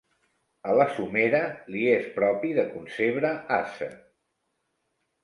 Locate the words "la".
0.77-0.85